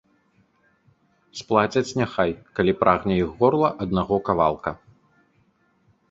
[1.41, 4.69] Сплацяць няхай, калі прагне іх горла аднаго кавалка.